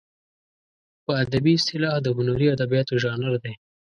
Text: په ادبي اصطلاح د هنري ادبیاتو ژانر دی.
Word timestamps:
په 1.05 1.11
ادبي 1.23 1.51
اصطلاح 1.59 1.95
د 2.01 2.07
هنري 2.17 2.47
ادبیاتو 2.55 2.93
ژانر 3.03 3.33
دی. 3.43 3.53